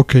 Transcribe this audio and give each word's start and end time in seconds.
Ok. 0.00 0.14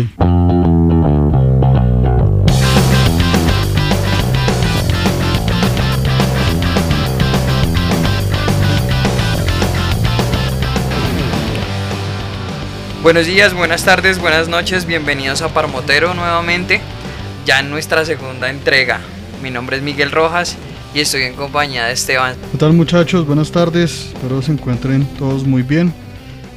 Buenos 13.04 13.26
días, 13.26 13.54
buenas 13.54 13.84
tardes, 13.84 14.18
buenas 14.18 14.48
noches, 14.48 14.84
bienvenidos 14.84 15.42
a 15.42 15.54
Parmotero 15.54 16.12
nuevamente, 16.14 16.80
ya 17.46 17.60
en 17.60 17.70
nuestra 17.70 18.04
segunda 18.04 18.50
entrega. 18.50 18.98
Mi 19.44 19.52
nombre 19.52 19.76
es 19.76 19.82
Miguel 19.84 20.10
Rojas 20.10 20.56
y 20.92 20.98
estoy 20.98 21.22
en 21.22 21.34
compañía 21.34 21.86
de 21.86 21.92
Esteban. 21.92 22.34
¿Qué 22.50 22.58
tal 22.58 22.72
muchachos? 22.72 23.24
Buenas 23.28 23.52
tardes, 23.52 24.08
espero 24.12 24.42
se 24.42 24.50
encuentren 24.50 25.06
todos 25.20 25.44
muy 25.44 25.62
bien. 25.62 25.94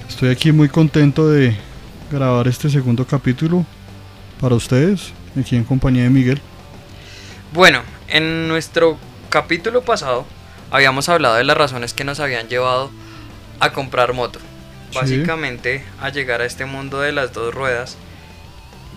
Estoy 0.10 0.30
aquí 0.30 0.52
muy 0.52 0.70
contento 0.70 1.30
de 1.30 1.56
grabar 2.12 2.48
este 2.48 2.70
segundo 2.70 3.06
capítulo 3.06 3.66
para 4.40 4.56
ustedes, 4.56 5.14
aquí 5.40 5.56
en 5.56 5.64
compañía 5.64 6.04
de 6.04 6.10
Miguel. 6.10 6.42
Bueno, 7.54 7.82
en 8.08 8.48
nuestro 8.48 8.98
capítulo 9.30 9.82
pasado 9.84 10.26
habíamos 10.72 11.10
hablado 11.10 11.36
de 11.36 11.44
las 11.44 11.58
razones 11.58 11.94
que 11.94 12.04
nos 12.04 12.20
habían 12.20 12.48
llevado 12.48 12.92
a 13.60 13.72
comprar 13.72 14.14
moto. 14.14 14.40
Sí. 14.92 14.98
Básicamente 14.98 15.84
a 16.02 16.10
llegar 16.10 16.42
a 16.42 16.46
este 16.46 16.66
mundo 16.66 17.00
de 17.00 17.12
las 17.14 17.34
dos 17.34 17.54
ruedas, 17.54 17.98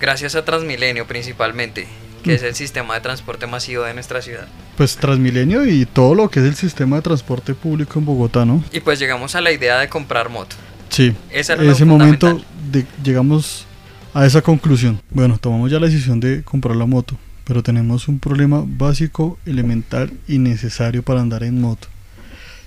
gracias 0.01 0.35
a 0.35 0.45
Transmilenio 0.45 1.07
principalmente, 1.07 1.87
que 2.25 2.33
Mm. 2.33 2.35
es 2.35 2.43
el 2.43 2.55
sistema 2.55 2.95
de 2.95 3.01
transporte 3.01 3.47
masivo 3.47 3.85
de 3.85 3.95
nuestra 3.95 4.23
ciudad. 4.23 4.47
Pues 4.77 4.97
Transmilenio 4.97 5.65
y 5.67 5.87
todo 5.87 6.15
lo 6.17 6.31
que 6.31 6.41
es 6.41 6.47
el 6.47 6.57
sistema 6.57 6.97
de 6.97 7.03
transporte 7.03 7.55
público 7.55 7.99
en 7.99 8.05
Bogotá, 8.07 8.45
¿no? 8.45 8.65
Y 8.73 8.81
pues 8.81 8.99
llegamos 8.99 9.35
a 9.37 9.41
la 9.41 9.53
idea 9.53 9.79
de 9.79 9.89
comprar 9.89 10.31
moto. 10.31 10.57
Sí, 10.89 11.15
Esa 11.31 11.55
era 11.55 11.71
ese 11.71 11.85
momento. 11.85 12.41
De- 12.75 12.87
llegamos 13.03 13.67
a 14.13 14.27
esa 14.27 14.43
conclusión. 14.43 15.01
Bueno, 15.11 15.39
tomamos 15.39 15.71
ya 15.71 15.81
la 15.81 15.87
decisión 15.87 16.21
de 16.21 16.43
comprar 16.43 16.77
la 16.77 16.87
moto, 16.87 17.17
pero 17.45 17.63
tenemos 17.63 18.09
un 18.09 18.19
problema 18.19 18.65
básico, 18.67 19.39
elemental 19.47 20.13
y 20.29 20.39
necesario 20.39 21.03
para 21.03 21.21
andar 21.21 21.43
en 21.45 21.61
moto. 21.61 21.89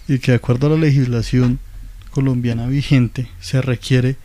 Y 0.08 0.20
que 0.20 0.32
de 0.32 0.38
acuerdo 0.38 0.68
a 0.68 0.70
la 0.72 0.78
legislación 0.78 1.60
colombiana 2.12 2.68
vigente 2.68 3.28
se 3.40 3.62
requiere 3.62 4.16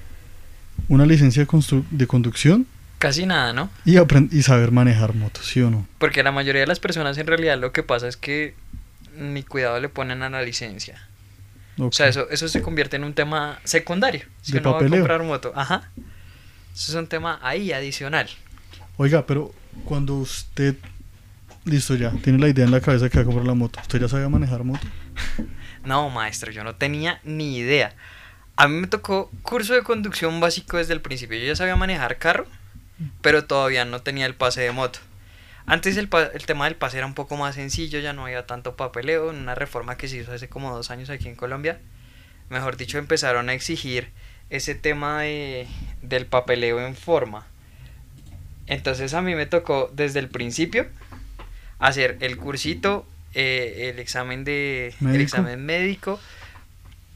una 0.88 1.04
licencia 1.06 1.46
de, 1.90 2.06
conducción 2.06 2.66
Casi 2.98 3.26
nada, 3.26 3.52
¿no? 3.52 3.68
y, 3.84 3.96
y 4.30 4.42
saber 4.42 4.70
manejar 4.70 5.14
moto, 5.14 5.40
¿sí 5.42 5.60
o 5.60 5.70
no? 5.70 5.86
Porque 5.98 6.22
la 6.22 6.32
mayoría 6.32 6.60
de 6.62 6.66
las 6.68 6.80
personas 6.80 7.18
en 7.18 7.26
realidad 7.26 7.58
lo 7.58 7.72
que 7.72 7.82
pasa 7.82 8.08
es 8.08 8.16
que 8.16 8.54
ni 9.18 9.42
cuidado 9.42 9.80
le 9.80 9.88
ponen 9.88 10.22
a 10.22 10.30
la 10.30 10.42
licencia. 10.42 11.08
O 11.78 11.90
sea, 11.92 12.08
eso, 12.08 12.28
eso 12.30 12.48
se 12.48 12.62
convierte 12.62 12.96
en 12.96 13.04
un 13.04 13.14
tema 13.14 13.58
secundario. 13.64 14.22
Si 14.42 14.52
De 14.52 14.58
uno 14.58 14.72
va 14.72 14.78
a 14.78 14.88
comprar 14.88 15.22
moto. 15.22 15.52
Ajá. 15.54 15.90
Eso 16.74 16.92
es 16.92 16.94
un 16.94 17.06
tema 17.06 17.38
ahí 17.42 17.72
adicional. 17.72 18.28
Oiga, 18.96 19.26
pero 19.26 19.52
cuando 19.84 20.16
usted, 20.16 20.76
listo 21.64 21.94
ya, 21.94 22.10
tiene 22.22 22.38
la 22.38 22.48
idea 22.48 22.64
en 22.64 22.70
la 22.70 22.80
cabeza 22.80 23.08
que 23.08 23.18
va 23.18 23.22
a 23.22 23.24
comprar 23.24 23.46
la 23.46 23.54
moto, 23.54 23.80
¿usted 23.80 24.00
ya 24.00 24.08
sabe 24.08 24.28
manejar 24.28 24.64
moto? 24.64 24.86
No, 25.84 26.10
maestro, 26.10 26.52
yo 26.52 26.62
no 26.62 26.76
tenía 26.76 27.20
ni 27.24 27.56
idea. 27.56 27.92
A 28.54 28.68
mí 28.68 28.80
me 28.80 28.86
tocó 28.86 29.32
curso 29.42 29.74
de 29.74 29.82
conducción 29.82 30.38
básico 30.38 30.76
desde 30.76 30.92
el 30.92 31.00
principio. 31.00 31.36
Yo 31.38 31.46
ya 31.46 31.56
sabía 31.56 31.74
manejar 31.74 32.18
carro, 32.18 32.46
pero 33.20 33.46
todavía 33.46 33.84
no 33.84 34.00
tenía 34.00 34.26
el 34.26 34.36
pase 34.36 34.60
de 34.60 34.70
moto. 34.70 35.00
Antes 35.66 35.96
el, 35.96 36.08
pa- 36.08 36.30
el 36.34 36.44
tema 36.46 36.64
del 36.64 36.74
pase 36.76 36.98
era 36.98 37.06
un 37.06 37.14
poco 37.14 37.36
más 37.36 37.54
sencillo, 37.54 38.00
ya 38.00 38.12
no 38.12 38.24
había 38.24 38.46
tanto 38.46 38.76
papeleo. 38.76 39.30
En 39.30 39.36
una 39.36 39.54
reforma 39.54 39.96
que 39.96 40.08
se 40.08 40.18
hizo 40.18 40.32
hace 40.32 40.48
como 40.48 40.74
dos 40.74 40.90
años 40.90 41.08
aquí 41.10 41.28
en 41.28 41.36
Colombia, 41.36 41.78
mejor 42.50 42.76
dicho, 42.76 42.98
empezaron 42.98 43.48
a 43.48 43.54
exigir 43.54 44.10
ese 44.50 44.74
tema 44.74 45.22
de, 45.22 45.66
del 46.02 46.26
papeleo 46.26 46.84
en 46.84 46.94
forma. 46.94 47.46
Entonces 48.66 49.14
a 49.14 49.22
mí 49.22 49.34
me 49.34 49.46
tocó 49.46 49.90
desde 49.92 50.18
el 50.18 50.28
principio 50.28 50.86
hacer 51.78 52.16
el 52.20 52.36
cursito, 52.36 53.06
eh, 53.34 53.90
el 53.92 53.98
examen 53.98 54.44
de 54.44 54.94
el 55.00 55.20
examen 55.22 55.64
médico, 55.64 56.20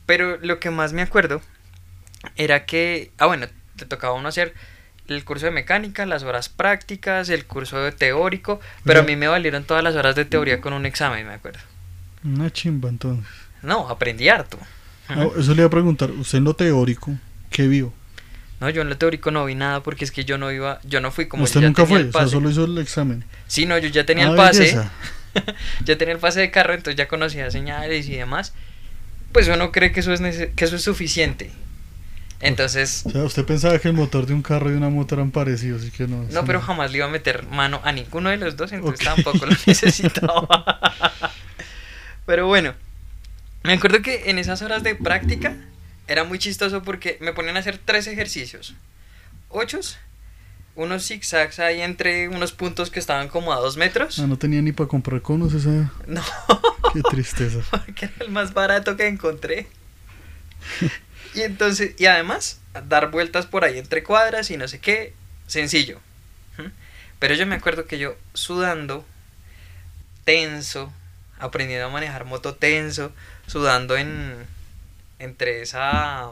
pero 0.06 0.38
lo 0.38 0.58
que 0.60 0.70
más 0.70 0.92
me 0.92 1.02
acuerdo 1.02 1.42
era 2.36 2.64
que, 2.64 3.10
ah 3.18 3.26
bueno, 3.26 3.46
te 3.76 3.84
tocaba 3.86 4.14
uno 4.14 4.28
hacer 4.28 4.54
el 5.08 5.24
curso 5.24 5.46
de 5.46 5.52
mecánica, 5.52 6.06
las 6.06 6.22
horas 6.22 6.48
prácticas, 6.48 7.28
el 7.28 7.44
curso 7.46 7.78
de 7.78 7.92
teórico, 7.92 8.60
pero 8.84 9.00
a 9.00 9.02
mí 9.02 9.16
me 9.16 9.28
valieron 9.28 9.64
todas 9.64 9.82
las 9.82 9.94
horas 9.94 10.14
de 10.16 10.24
teoría 10.24 10.60
con 10.60 10.72
un 10.72 10.86
examen, 10.86 11.26
me 11.26 11.34
acuerdo. 11.34 11.60
Una 12.24 12.52
chimba 12.52 12.88
entonces. 12.88 13.26
No, 13.62 13.88
aprendí 13.88 14.28
harto. 14.28 14.58
No, 15.08 15.32
eso 15.36 15.52
le 15.54 15.58
iba 15.58 15.66
a 15.66 15.70
preguntar, 15.70 16.10
usted 16.10 16.38
en 16.38 16.44
lo 16.44 16.54
teórico, 16.54 17.12
¿qué 17.50 17.68
vio? 17.68 17.92
No, 18.60 18.70
yo 18.70 18.82
en 18.82 18.88
lo 18.88 18.96
teórico 18.96 19.30
no 19.30 19.44
vi 19.44 19.54
nada 19.54 19.82
porque 19.82 20.04
es 20.04 20.10
que 20.10 20.24
yo 20.24 20.38
no 20.38 20.50
iba, 20.50 20.80
yo 20.82 21.00
no 21.00 21.10
fui 21.12 21.26
como 21.26 21.44
usted 21.44 21.60
nunca 21.60 21.84
fue, 21.86 22.04
o 22.04 22.12
sea, 22.12 22.26
solo 22.26 22.50
hizo 22.50 22.64
el 22.64 22.78
examen. 22.78 23.24
Sí, 23.46 23.66
no, 23.66 23.76
yo 23.78 23.88
ya 23.88 24.06
tenía 24.06 24.26
Ah, 24.26 24.30
el 24.30 24.36
pase. 24.36 24.80
ya 25.84 25.98
tenía 25.98 26.14
el 26.14 26.20
pase 26.20 26.40
de 26.40 26.50
carro, 26.50 26.72
entonces 26.74 26.96
ya 26.96 27.06
conocía 27.06 27.50
señales 27.50 28.08
y 28.08 28.16
demás. 28.16 28.54
Pues 29.32 29.48
uno 29.48 29.70
cree 29.72 29.92
que 29.92 30.00
eso 30.00 30.12
es 30.12 30.20
que 30.56 30.64
eso 30.64 30.76
es 30.76 30.82
suficiente. 30.82 31.50
Entonces, 32.40 33.02
O 33.06 33.10
sea, 33.10 33.24
usted 33.24 33.44
pensaba 33.44 33.78
que 33.78 33.88
el 33.88 33.94
motor 33.94 34.26
de 34.26 34.34
un 34.34 34.42
carro 34.42 34.70
y 34.70 34.74
una 34.74 34.90
moto 34.90 35.14
eran 35.14 35.30
parecidos, 35.30 35.82
así 35.82 35.90
que 35.90 36.06
no. 36.06 36.24
no, 36.30 36.44
pero 36.44 36.60
jamás 36.60 36.90
le 36.90 36.98
iba 36.98 37.06
a 37.06 37.10
meter 37.10 37.46
mano 37.46 37.80
a 37.82 37.92
ninguno 37.92 38.28
de 38.28 38.36
los 38.36 38.56
dos, 38.56 38.72
entonces 38.72 39.04
tampoco 39.04 39.46
lo 39.46 39.52
necesitaba. 39.66 41.32
pero 42.26 42.46
bueno, 42.46 42.74
me 43.62 43.72
acuerdo 43.72 44.02
que 44.02 44.28
en 44.30 44.38
esas 44.38 44.60
horas 44.62 44.82
de 44.82 44.94
práctica 44.94 45.56
era 46.08 46.24
muy 46.24 46.38
chistoso 46.38 46.82
porque 46.82 47.16
me 47.20 47.32
ponían 47.32 47.56
a 47.56 47.60
hacer 47.60 47.78
tres 47.82 48.06
ejercicios. 48.06 48.74
Ochos, 49.48 49.98
unos 50.74 51.06
zigzags 51.06 51.58
ahí 51.58 51.80
entre 51.80 52.28
unos 52.28 52.52
puntos 52.52 52.90
que 52.90 52.98
estaban 53.00 53.28
como 53.28 53.52
a 53.52 53.56
dos 53.56 53.76
metros. 53.78 54.18
Ah, 54.18 54.26
no 54.26 54.36
tenía 54.36 54.60
ni 54.60 54.72
para 54.72 54.88
comprar 54.88 55.22
conos, 55.22 55.54
esa. 55.54 55.90
No, 56.06 56.22
Qué 56.92 57.00
tristeza. 57.10 57.60
porque 57.70 58.04
era 58.06 58.14
el 58.20 58.30
más 58.30 58.52
barato 58.52 58.96
que 58.96 59.06
encontré. 59.08 59.68
Y 61.36 61.42
entonces, 61.42 61.92
y 61.98 62.06
además, 62.06 62.60
dar 62.88 63.10
vueltas 63.10 63.44
por 63.44 63.64
ahí 63.64 63.78
entre 63.78 64.02
cuadras 64.02 64.50
y 64.50 64.56
no 64.56 64.66
sé 64.68 64.78
qué, 64.80 65.12
sencillo. 65.46 66.00
¿Mm? 66.56 66.70
Pero 67.18 67.34
yo 67.34 67.46
me 67.46 67.54
acuerdo 67.54 67.84
que 67.84 67.98
yo 67.98 68.16
sudando, 68.32 69.04
tenso, 70.24 70.90
aprendiendo 71.38 71.86
a 71.86 71.90
manejar 71.90 72.24
moto 72.24 72.54
tenso, 72.54 73.12
sudando 73.46 73.96
en 73.98 74.34
entre 75.18 75.62
esa 75.62 76.30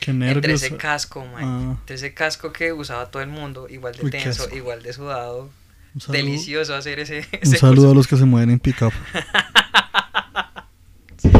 Qué 0.00 0.10
entre 0.12 0.54
ese 0.54 0.76
casco, 0.76 1.24
man, 1.26 1.44
Ah. 1.44 1.76
entre 1.80 1.96
ese 1.96 2.14
casco 2.14 2.52
que 2.52 2.72
usaba 2.72 3.10
todo 3.10 3.22
el 3.22 3.28
mundo, 3.28 3.66
igual 3.68 3.94
de 3.96 4.04
Uy, 4.04 4.10
tenso, 4.10 4.48
igual 4.54 4.82
de 4.82 4.92
sudado, 4.92 5.50
Un 5.94 6.12
delicioso 6.12 6.74
hacer 6.74 7.00
ese, 7.00 7.18
un 7.32 7.38
ese 7.42 7.56
saludo 7.56 7.90
a 7.90 7.94
los 7.94 8.06
que 8.06 8.16
se 8.16 8.24
mueven 8.24 8.50
en 8.50 8.58
pickup. 8.60 8.92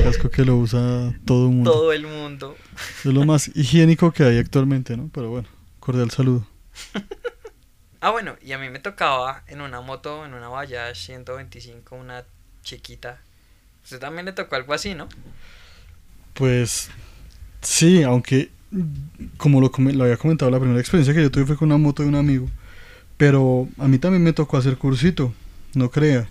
Casco 0.05 0.31
que 0.31 0.45
lo 0.45 0.57
usa 0.57 1.15
todo 1.25 1.47
el 1.47 1.53
mundo. 1.53 1.71
todo 1.71 1.93
el 1.93 2.07
mundo. 2.07 2.57
Es 3.05 3.05
lo 3.05 3.25
más 3.25 3.49
higiénico 3.55 4.13
que 4.13 4.25
hay 4.25 4.39
actualmente, 4.39 4.97
¿no? 4.97 5.11
Pero 5.13 5.31
bueno, 5.31 5.49
cordial 5.81 6.11
saludo. 6.11 6.47
Ah, 8.01 8.11
bueno, 8.11 8.37
y 8.43 8.53
a 8.53 8.59
mí 8.59 8.69
me 8.69 8.81
tocaba 8.81 9.45
en 9.47 9.61
una 9.61 9.81
moto, 9.81 10.27
en 10.27 10.35
una 10.35 10.49
Bayash 10.49 11.07
125, 11.07 11.95
una 11.95 12.25
chiquita. 12.65 13.21
Usted 13.85 14.01
también 14.01 14.27
le 14.27 14.33
tocó 14.33 14.57
algo 14.57 14.75
así, 14.75 14.95
¿no? 14.95 15.09
Pues 16.35 16.91
sí, 17.61 18.03
aunque 18.03 18.51
como 19.37 19.61
lo, 19.61 19.71
lo 19.77 20.05
había 20.05 20.17
comentado, 20.17 20.51
la 20.51 20.59
primera 20.59 20.81
experiencia 20.81 21.15
que 21.15 21.23
yo 21.23 21.31
tuve 21.31 21.47
fue 21.47 21.57
con 21.57 21.69
una 21.69 21.79
moto 21.79 22.03
de 22.03 22.09
un 22.09 22.15
amigo. 22.15 22.49
Pero 23.17 23.69
a 23.79 23.87
mí 23.87 23.99
también 23.99 24.25
me 24.25 24.33
tocó 24.33 24.57
hacer 24.57 24.77
cursito, 24.79 25.33
no 25.75 25.91
crea. 25.91 26.29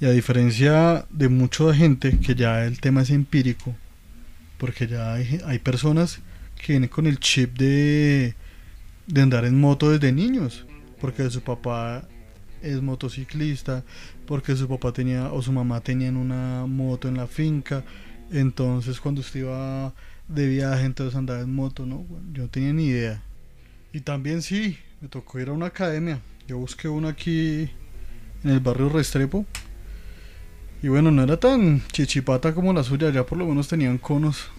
Y 0.00 0.06
a 0.06 0.10
diferencia 0.10 1.04
de 1.10 1.28
mucha 1.28 1.74
gente 1.74 2.18
que 2.18 2.34
ya 2.34 2.64
el 2.64 2.80
tema 2.80 3.02
es 3.02 3.10
empírico, 3.10 3.74
porque 4.56 4.86
ya 4.86 5.12
hay, 5.12 5.40
hay 5.44 5.58
personas 5.58 6.20
que 6.56 6.72
vienen 6.72 6.88
con 6.88 7.06
el 7.06 7.18
chip 7.18 7.58
de, 7.58 8.34
de 9.06 9.20
andar 9.20 9.44
en 9.44 9.60
moto 9.60 9.90
desde 9.90 10.10
niños, 10.10 10.64
porque 11.00 11.28
su 11.28 11.42
papá 11.42 12.08
es 12.62 12.80
motociclista, 12.80 13.84
porque 14.26 14.56
su 14.56 14.68
papá 14.68 14.92
tenía 14.92 15.32
o 15.32 15.42
su 15.42 15.52
mamá 15.52 15.80
tenían 15.80 16.16
una 16.16 16.64
moto 16.66 17.08
en 17.08 17.18
la 17.18 17.26
finca, 17.26 17.84
entonces 18.30 19.00
cuando 19.00 19.20
usted 19.20 19.40
iba 19.40 19.92
de 20.28 20.46
viaje, 20.46 20.84
entonces 20.84 21.14
andaba 21.16 21.40
en 21.40 21.54
moto, 21.54 21.84
¿no? 21.84 22.06
Yo 22.32 22.44
no 22.44 22.48
tenía 22.48 22.72
ni 22.72 22.86
idea. 22.86 23.22
Y 23.92 24.00
también 24.00 24.40
sí, 24.40 24.78
me 25.00 25.08
tocó 25.08 25.40
ir 25.40 25.48
a 25.48 25.52
una 25.52 25.66
academia. 25.66 26.20
Yo 26.46 26.58
busqué 26.58 26.88
una 26.88 27.10
aquí 27.10 27.68
en 28.44 28.50
el 28.50 28.60
barrio 28.60 28.88
Restrepo. 28.88 29.44
Y 30.82 30.88
bueno, 30.88 31.10
no 31.10 31.22
era 31.22 31.38
tan 31.38 31.86
chichipata 31.88 32.54
como 32.54 32.72
la 32.72 32.82
suya, 32.82 33.10
ya 33.10 33.24
por 33.24 33.36
lo 33.36 33.46
menos 33.46 33.68
tenían 33.68 33.98
conos. 33.98 34.50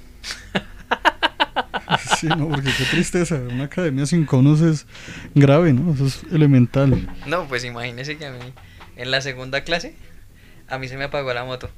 sí, 2.19 2.27
no, 2.27 2.47
porque 2.47 2.69
qué 2.77 2.85
tristeza, 2.85 3.35
una 3.35 3.65
academia 3.65 4.05
sin 4.05 4.25
conos 4.25 4.61
es 4.61 4.85
grave, 5.33 5.73
¿no? 5.73 5.93
Eso 5.93 6.05
es 6.05 6.23
elemental. 6.31 7.09
No, 7.25 7.47
pues 7.47 7.63
imagínese 7.63 8.17
que 8.17 8.27
a 8.27 8.31
mí, 8.31 8.53
en 8.97 9.09
la 9.09 9.21
segunda 9.21 9.63
clase, 9.63 9.95
a 10.67 10.77
mí 10.77 10.87
se 10.87 10.97
me 10.97 11.05
apagó 11.05 11.33
la 11.33 11.43
moto. 11.43 11.69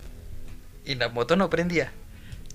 Y 0.85 0.95
la 0.95 1.07
moto 1.07 1.37
no 1.37 1.49
prendía. 1.49 1.91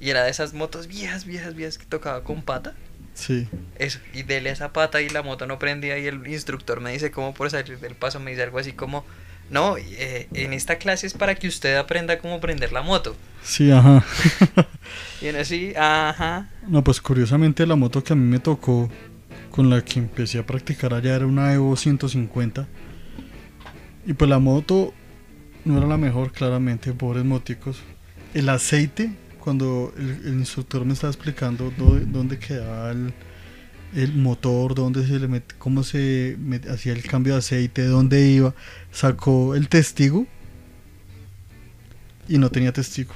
Y 0.01 0.11
era 0.11 0.25
de 0.25 0.31
esas 0.31 0.53
motos 0.53 0.87
viejas, 0.87 1.25
viejas, 1.25 1.55
viejas 1.55 1.79
que 1.79 1.87
tocaba 1.87 2.23
con 2.23 2.43
pata. 2.43 2.75
Sí. 3.15 3.49
Eso, 3.79 3.99
y 4.13 4.23
dele 4.23 4.51
esa 4.51 4.73
pata 4.73 5.01
y 5.01 5.09
la 5.09 5.23
moto 5.23 5.47
no 5.47 5.59
prendía 5.59 5.99
y 5.99 6.07
el 6.07 6.25
instructor 6.29 6.81
me 6.81 6.93
dice 6.93 7.11
como 7.11 7.35
por 7.35 7.51
salir 7.51 7.81
del 7.81 7.97
paso, 7.97 8.21
me 8.21 8.31
dice 8.31 8.45
algo 8.45 8.59
así 8.59 8.75
como, 8.75 9.05
no, 9.51 9.77
eh, 9.79 10.29
en 10.35 10.53
esta 10.53 10.77
clase 10.77 11.07
es 11.07 11.15
para 11.15 11.35
que 11.35 11.49
usted 11.49 11.77
aprenda 11.77 12.19
cómo 12.19 12.41
prender 12.41 12.73
la 12.73 12.83
moto. 12.83 13.17
Sí, 13.43 13.71
ajá. 13.71 14.05
Y 15.21 15.27
en 15.27 15.37
así, 15.37 15.73
ajá. 15.77 16.49
No, 16.69 16.85
pues 16.85 17.01
curiosamente 17.01 17.67
la 17.67 17.75
moto 17.75 18.05
que 18.05 18.13
a 18.13 18.17
mí 18.17 18.25
me 18.25 18.39
tocó, 18.39 18.89
con 19.51 19.69
la 19.69 19.83
que 19.85 19.99
empecé 19.99 20.39
a 20.39 20.47
practicar 20.47 20.95
allá, 20.95 21.17
era 21.17 21.27
una 21.27 21.53
Evo 21.53 21.75
150. 21.75 22.69
Y 24.07 24.13
pues 24.13 24.31
la 24.31 24.39
moto 24.39 24.95
no 25.65 25.79
era 25.79 25.87
la 25.87 25.97
mejor, 25.97 26.31
claramente, 26.33 26.93
pobres 26.93 27.25
moticos. 27.25 27.81
El 28.33 28.49
aceite, 28.49 29.11
cuando 29.41 29.93
el, 29.97 30.11
el 30.25 30.35
instructor 30.35 30.85
me 30.85 30.93
estaba 30.93 31.13
explicando 31.13 31.73
dónde, 31.77 32.07
dónde 32.07 32.39
quedaba 32.39 32.93
el, 32.93 33.13
el 33.95 34.15
motor, 34.15 34.75
dónde 34.75 35.07
se 35.07 35.19
le 35.19 35.29
met- 35.29 35.55
cómo 35.59 35.83
se 35.83 36.37
hacía 36.71 36.93
el 36.93 37.03
cambio 37.03 37.35
de 37.35 37.39
aceite, 37.41 37.85
dónde 37.87 38.27
iba, 38.29 38.55
sacó 38.93 39.55
el 39.55 39.69
testigo 39.69 40.27
y 42.29 42.39
no 42.39 42.51
tenía 42.51 42.73
testigo. 42.73 43.13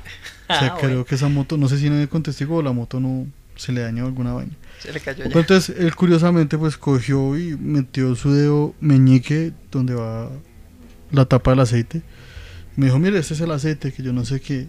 O 0.48 0.54
sea, 0.58 0.74
Ah, 0.74 0.76
creo 0.78 0.90
bueno, 0.90 1.04
que 1.04 1.14
esa 1.14 1.28
moto, 1.28 1.56
no 1.56 1.68
sé 1.68 1.78
si 1.78 1.84
no 1.86 1.92
viene 1.92 2.08
con 2.08 2.22
testigo 2.22 2.56
o 2.56 2.62
la 2.62 2.72
moto 2.72 3.00
no 3.00 3.26
se 3.56 3.72
le 3.72 3.82
dañó 3.82 4.06
alguna 4.06 4.32
vaina. 4.32 4.52
se 4.78 4.92
le 4.92 5.00
cayó 5.00 5.24
Pero 5.24 5.40
ya. 5.40 5.40
entonces 5.40 5.76
él 5.78 5.94
curiosamente 5.94 6.56
pues 6.58 6.76
cogió 6.76 7.38
y 7.38 7.56
metió 7.56 8.14
su 8.16 8.32
dedo 8.32 8.74
meñique 8.80 9.52
donde 9.70 9.94
va 9.94 10.30
la 11.10 11.26
tapa 11.26 11.50
del 11.52 11.60
aceite. 11.60 12.02
Me 12.76 12.86
dijo, 12.86 12.98
mire, 12.98 13.18
este 13.18 13.34
es 13.34 13.40
el 13.40 13.50
aceite 13.50 13.92
que 13.92 14.02
yo 14.02 14.12
no 14.14 14.24
sé 14.24 14.40
qué. 14.40 14.66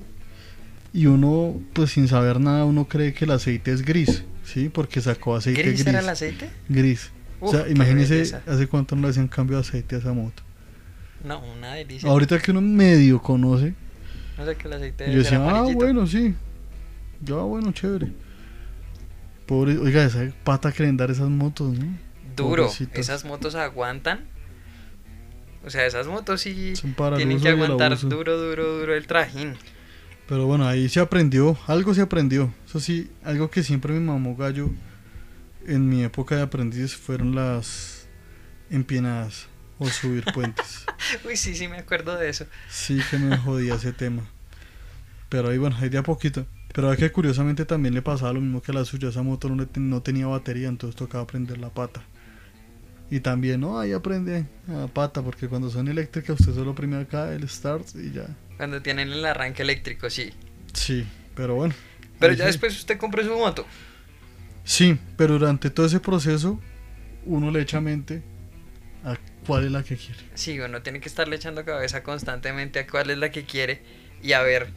Y 0.93 1.05
uno, 1.07 1.59
pues 1.73 1.91
sin 1.91 2.07
saber 2.07 2.39
nada, 2.39 2.65
uno 2.65 2.85
cree 2.87 3.13
que 3.13 3.25
el 3.25 3.31
aceite 3.31 3.71
es 3.71 3.81
gris, 3.83 4.23
¿sí? 4.43 4.69
Porque 4.69 5.01
sacó 5.01 5.35
aceite 5.35 5.61
¿Gris 5.61 5.73
gris. 5.75 5.87
era 5.87 5.99
el 5.99 6.09
aceite? 6.09 6.49
Gris. 6.69 7.11
o 7.39 7.49
sea, 7.51 7.67
imagínese 7.67 8.15
belleza. 8.15 8.41
hace 8.47 8.67
cuánto 8.67 8.95
no 8.95 9.03
le 9.03 9.09
hacían 9.09 9.27
cambio 9.27 9.57
de 9.57 9.61
aceite 9.61 9.95
a 9.95 9.99
esa 9.99 10.13
moto. 10.13 10.43
No, 11.23 11.39
una 11.39 11.73
delicia. 11.75 12.09
Ahorita 12.09 12.39
que 12.39 12.51
uno 12.51 12.61
medio 12.61 13.21
conoce, 13.21 13.73
No 14.37 14.45
sé 14.45 14.55
que 14.55 14.67
el 14.67 14.73
aceite 14.73 15.11
yo 15.11 15.19
decía, 15.19 15.37
ah, 15.49 15.63
bueno, 15.73 16.05
sí. 16.05 16.35
Ya, 17.21 17.35
bueno, 17.35 17.71
chévere. 17.71 18.11
Pobre, 19.45 19.77
oiga, 19.77 20.03
esa 20.03 20.29
pata 20.43 20.71
que 20.71 20.89
dar 20.93 21.11
esas 21.11 21.29
motos, 21.29 21.77
¿no? 21.77 21.97
Duro, 22.35 22.63
Pobrecitas. 22.63 22.99
esas 22.99 23.25
motos 23.25 23.55
aguantan. 23.55 24.21
O 25.65 25.69
sea, 25.69 25.85
esas 25.85 26.07
motos 26.07 26.41
sí 26.41 26.73
tienen 27.15 27.39
que 27.39 27.49
aguantar 27.49 27.97
duro, 27.99 28.37
duro, 28.37 28.79
duro 28.79 28.95
el 28.95 29.07
trajín. 29.07 29.55
Pero 30.27 30.45
bueno, 30.47 30.67
ahí 30.67 30.87
se 30.89 30.99
aprendió, 30.99 31.57
algo 31.67 31.93
se 31.93 32.01
aprendió. 32.01 32.53
Eso 32.65 32.79
sí, 32.79 33.11
algo 33.23 33.49
que 33.51 33.61
siempre 33.63 33.93
me 33.93 33.99
mamó 33.99 34.35
gallo 34.35 34.69
en 35.67 35.87
mi 35.89 36.03
época 36.03 36.35
de 36.35 36.41
aprendiz 36.43 36.95
fueron 36.95 37.35
las 37.35 38.07
empinadas 38.69 39.47
o 39.79 39.87
subir 39.89 40.23
puentes. 40.33 40.85
Uy, 41.25 41.35
sí, 41.35 41.55
sí 41.55 41.67
me 41.67 41.77
acuerdo 41.77 42.15
de 42.17 42.29
eso. 42.29 42.45
Sí 42.69 42.99
que 43.11 43.17
me 43.17 43.37
jodía 43.37 43.75
ese 43.75 43.91
tema. 43.91 44.23
Pero 45.29 45.49
ahí 45.49 45.57
bueno, 45.57 45.75
ahí 45.79 45.89
de 45.89 45.97
a 45.97 46.03
poquito. 46.03 46.45
Pero 46.73 46.91
es 46.91 46.97
que 46.97 47.11
curiosamente 47.11 47.65
también 47.65 47.93
le 47.93 48.01
pasaba 48.01 48.33
lo 48.33 48.41
mismo 48.41 48.61
que 48.61 48.71
a 48.71 48.75
la 48.75 48.85
suya. 48.85 49.09
Esa 49.09 49.21
moto 49.23 49.49
no, 49.49 49.55
le 49.55 49.65
ten- 49.67 49.89
no 49.89 50.01
tenía 50.01 50.25
batería, 50.27 50.69
entonces 50.69 50.95
tocaba 50.95 51.27
prender 51.27 51.57
la 51.59 51.69
pata. 51.69 52.01
Y 53.13 53.19
también, 53.19 53.61
no, 53.61 53.79
ahí 53.79 53.91
aprende 53.91 54.47
a 54.67 54.87
pata, 54.87 55.21
porque 55.21 55.47
cuando 55.47 55.69
son 55.69 55.87
eléctricas 55.87 56.39
usted 56.39 56.55
solo 56.55 56.71
oprime 56.71 56.97
acá 56.97 57.31
el 57.31 57.47
start 57.47 57.89
y 57.93 58.11
ya. 58.11 58.25
Cuando 58.57 58.81
tienen 58.81 59.11
el 59.11 59.23
arranque 59.23 59.61
eléctrico, 59.61 60.09
sí. 60.09 60.33
Sí, 60.73 61.05
pero 61.35 61.53
bueno. 61.53 61.75
Pero 62.17 62.33
ya 62.33 62.45
sí. 62.45 62.47
después 62.47 62.75
usted 62.75 62.97
compró 62.97 63.23
su 63.23 63.37
moto. 63.37 63.67
Sí, 64.63 64.97
pero 65.15 65.37
durante 65.37 65.69
todo 65.69 65.85
ese 65.85 65.99
proceso 65.99 66.59
uno 67.27 67.51
le 67.51 67.61
echa 67.61 67.79
mente 67.81 68.23
a 69.03 69.15
cuál 69.45 69.65
es 69.65 69.71
la 69.71 69.83
que 69.83 69.95
quiere. 69.95 70.19
Sí, 70.33 70.59
uno 70.59 70.81
tiene 70.81 70.99
que 70.99 71.07
estarle 71.07 71.35
echando 71.35 71.63
cabeza 71.65 72.01
constantemente 72.01 72.79
a 72.79 72.87
cuál 72.87 73.11
es 73.11 73.19
la 73.19 73.29
que 73.29 73.43
quiere 73.43 73.83
y 74.23 74.33
a 74.33 74.41
ver, 74.41 74.69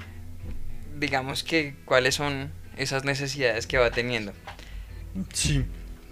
digamos 1.01 1.43
que 1.43 1.75
cuáles 1.87 2.17
son 2.17 2.51
esas 2.77 3.03
necesidades 3.03 3.67
que 3.67 3.79
va 3.79 3.91
teniendo. 3.93 4.35
Sí. 5.33 5.65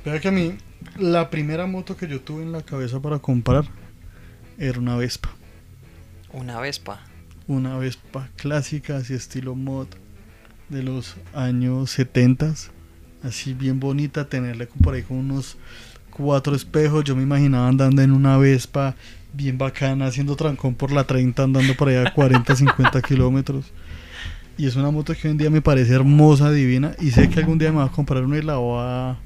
Vea 0.07 0.21
que 0.21 0.29
a 0.29 0.33
mí 0.33 0.57
la 0.99 1.31
primera 1.31 1.67
moto 1.67 1.97
que 1.97 2.09
yo 2.09 2.21
tuve 2.21 2.43
en 2.43 2.53
la 2.53 2.63
cabeza 2.63 3.01
para 3.01 3.19
comprar 3.19 3.65
era 4.59 4.79
una 4.79 4.97
Vespa. 4.97 5.31
Una 6.33 6.61
Vespa. 6.61 7.01
Una 7.47 7.77
Vespa 7.79 8.29
clásica, 8.37 8.97
así 8.97 9.15
estilo 9.15 9.55
mod 9.55 9.89
de 10.69 10.83
los 10.83 11.17
años 11.35 11.91
70 11.91 12.55
así 13.25 13.55
bien 13.55 13.81
bonita, 13.81 14.29
tenerla 14.29 14.67
por 14.83 14.95
ahí 14.95 15.03
con 15.03 15.17
unos 15.17 15.57
cuatro 16.11 16.55
espejos. 16.55 17.05
Yo 17.05 17.17
me 17.17 17.23
imaginaba 17.23 17.69
andando 17.69 18.03
en 18.03 18.13
una 18.13 18.37
Vespa 18.37 18.95
bien 19.33 19.59
bacana, 19.59 20.07
haciendo 20.07 20.37
trancón 20.37 20.75
por 20.75 20.93
la 20.93 21.05
30, 21.05 21.43
andando 21.43 21.75
por 21.75 21.89
allá 21.89 22.09
a 22.09 22.15
40, 22.15 22.55
50 22.55 23.03
kilómetros. 23.09 23.73
Y 24.57 24.67
es 24.67 24.77
una 24.77 24.91
moto 24.91 25.15
que 25.15 25.27
hoy 25.27 25.33
en 25.33 25.39
día 25.39 25.51
me 25.51 25.63
parece 25.63 25.95
hermosa, 25.95 26.53
divina. 26.53 26.95
Y 27.01 27.11
sé 27.11 27.29
que 27.29 27.41
algún 27.41 27.59
día 27.59 27.73
me 27.73 27.79
va 27.79 27.87
a 27.87 27.91
comprar 27.91 28.25
una 28.25 28.39
y 28.39 28.43
la 28.43 28.57
voy 28.57 28.79
a 28.81 29.17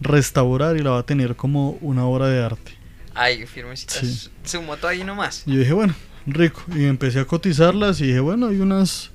restaurar 0.00 0.76
y 0.76 0.80
la 0.80 0.90
va 0.90 0.98
a 1.00 1.06
tener 1.06 1.36
como 1.36 1.78
una 1.80 2.04
obra 2.06 2.28
de 2.28 2.42
arte. 2.42 2.72
Ay, 3.14 3.46
firmecita. 3.46 3.94
Sí. 3.94 4.06
Su, 4.12 4.30
su 4.44 4.62
moto 4.62 4.88
ahí 4.88 5.04
nomás. 5.04 5.44
Yo 5.46 5.58
dije, 5.58 5.72
bueno, 5.72 5.94
rico. 6.26 6.62
Y 6.74 6.84
empecé 6.84 7.20
a 7.20 7.24
cotizarlas 7.24 8.00
y 8.00 8.08
dije, 8.08 8.20
bueno, 8.20 8.48
hay 8.48 8.60
unas 8.60 9.10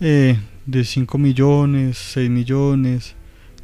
eh, 0.00 0.38
de 0.66 0.84
5 0.84 1.18
millones, 1.18 1.98
6 1.98 2.30
millones, 2.30 3.14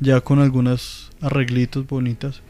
ya 0.00 0.20
con 0.20 0.38
algunas 0.38 1.10
arreglitos 1.20 1.86
bonitas. 1.86 2.42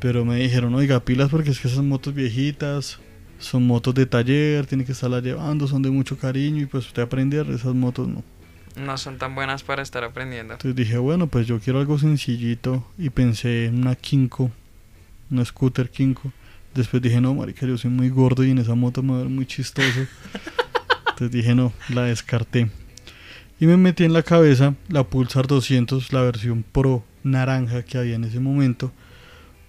Pero 0.00 0.24
me 0.24 0.36
dijeron, 0.36 0.74
oiga, 0.74 1.04
pilas 1.04 1.30
porque 1.30 1.50
es 1.50 1.60
que 1.60 1.68
esas 1.68 1.82
motos 1.82 2.14
viejitas 2.14 2.98
son 3.38 3.66
motos 3.66 3.94
de 3.94 4.06
taller, 4.06 4.66
tiene 4.66 4.84
que 4.84 4.92
estarlas 4.92 5.22
llevando, 5.22 5.66
son 5.66 5.82
de 5.82 5.90
mucho 5.90 6.18
cariño 6.18 6.62
y 6.62 6.66
pues 6.66 6.86
usted 6.86 7.02
aprender, 7.02 7.48
esas 7.50 7.74
motos 7.74 8.08
no. 8.08 8.22
No 8.76 8.98
son 8.98 9.16
tan 9.16 9.34
buenas 9.34 9.62
para 9.62 9.82
estar 9.82 10.04
aprendiendo. 10.04 10.54
Entonces 10.54 10.76
dije, 10.76 10.98
bueno, 10.98 11.26
pues 11.28 11.46
yo 11.46 11.58
quiero 11.58 11.80
algo 11.80 11.98
sencillito 11.98 12.86
y 12.98 13.08
pensé 13.08 13.66
en 13.66 13.78
una 13.78 13.96
Kinko, 13.96 14.50
una 15.30 15.44
scooter 15.44 15.90
Kinko. 15.90 16.30
Después 16.74 17.02
dije, 17.02 17.20
no, 17.22 17.34
marica, 17.34 17.66
yo 17.66 17.78
soy 17.78 17.90
muy 17.90 18.10
gordo 18.10 18.44
y 18.44 18.50
en 18.50 18.58
esa 18.58 18.74
moto 18.74 19.02
me 19.02 19.12
va 19.12 19.20
a 19.20 19.22
ver 19.22 19.30
muy 19.30 19.46
chistoso. 19.46 20.00
Entonces 21.08 21.30
dije, 21.30 21.54
no, 21.54 21.72
la 21.88 22.02
descarté. 22.02 22.70
Y 23.58 23.66
me 23.66 23.78
metí 23.78 24.04
en 24.04 24.12
la 24.12 24.22
cabeza 24.22 24.74
la 24.88 25.04
Pulsar 25.04 25.46
200, 25.46 26.12
la 26.12 26.20
versión 26.20 26.62
Pro 26.62 27.02
naranja 27.22 27.82
que 27.82 27.96
había 27.96 28.16
en 28.16 28.24
ese 28.24 28.40
momento. 28.40 28.92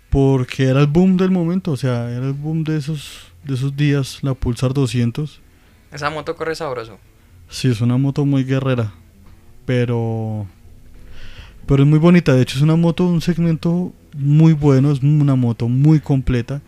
Porque 0.09 0.65
era 0.65 0.81
el 0.81 0.88
boom 0.88 1.15
del 1.15 1.31
momento, 1.31 1.71
o 1.71 1.77
sea, 1.77 2.12
era 2.12 2.27
el 2.27 2.33
boom 2.33 2.66
de 2.66 2.76
esos, 2.76 3.31
de 3.45 3.54
esos 3.54 3.76
días, 3.78 4.19
la 4.21 4.33
Pulsar 4.33 4.73
200. 4.73 5.40
Esa 5.92 6.09
moto 6.09 6.35
corre 6.35 6.56
sabroso. 6.56 6.99
Sí, 7.49 7.69
es 7.69 7.81
una 7.81 7.97
moto 7.97 8.25
muy 8.25 8.44
guerrera, 8.44 8.94
pero 9.66 10.47
pero 11.66 11.83
es 11.83 11.89
muy 11.89 11.99
bonita. 11.99 12.33
De 12.33 12.42
hecho, 12.42 12.57
es 12.57 12.63
una 12.63 12.75
moto 12.75 13.06
un 13.06 13.21
segmento 13.21 13.94
muy 14.13 14.54
bueno, 14.54 14.92
es 14.92 15.01
una 15.04 15.35
moto 15.35 15.68
muy 15.68 15.99
completa. 15.99 16.61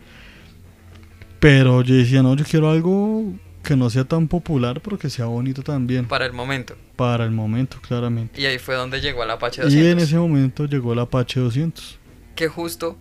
Pero 1.40 1.82
yo 1.82 1.94
decía, 1.94 2.22
no, 2.22 2.36
yo 2.36 2.44
quiero 2.44 2.70
algo 2.70 3.32
que 3.62 3.76
no 3.76 3.88
sea 3.88 4.04
tan 4.04 4.28
popular, 4.28 4.80
pero 4.82 4.98
que 4.98 5.08
sea 5.08 5.24
bonito 5.24 5.62
también. 5.62 6.06
Para 6.06 6.26
el 6.26 6.32
momento. 6.34 6.76
Para 6.96 7.24
el 7.24 7.30
momento, 7.30 7.78
claramente. 7.80 8.40
Y 8.40 8.44
ahí 8.44 8.58
fue 8.58 8.74
donde 8.74 9.00
llegó 9.00 9.24
el 9.24 9.30
Apache 9.30 9.62
Y 9.62 9.64
200. 9.64 9.92
en 9.92 9.98
ese 10.00 10.18
momento 10.18 10.66
llegó 10.66 10.92
el 10.92 10.98
Apache 10.98 11.40
200. 11.40 11.98
Que 12.34 12.48
justo 12.48 12.98